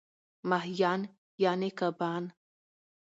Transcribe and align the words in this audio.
ماهیان 0.49 1.01
√ 1.41 1.61
کبان 1.79 2.23